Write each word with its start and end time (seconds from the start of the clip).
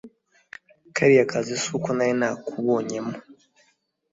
kariya 0.95 1.23
kazi 1.31 1.53
suko 1.65 1.89
nari 1.95 2.13
nakubonyemo 2.19 3.13